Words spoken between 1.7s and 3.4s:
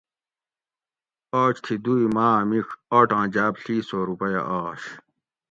دُوئی ماۤ مِڄ آٹاں